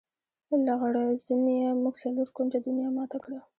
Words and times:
لغړزنیه! 0.65 1.69
موږ 1.81 1.95
څلور 2.03 2.27
کونجه 2.35 2.57
دنیا 2.67 2.89
ماته 2.97 3.17
کړه. 3.23 3.39